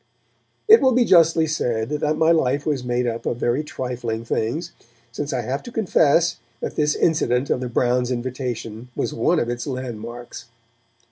[0.67, 4.71] It will be justly said that my life was made up of very trifling things,
[5.11, 9.47] since I have to confess that this incident of the Browns' invitation was one of
[9.47, 10.45] its landmarks.